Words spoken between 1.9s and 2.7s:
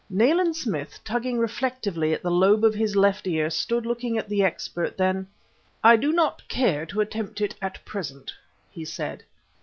at the lobe